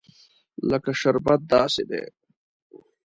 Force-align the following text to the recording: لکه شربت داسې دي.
لکه 0.69 0.91
شربت 0.99 1.39
داسې 1.53 1.83
دي. 1.89 2.03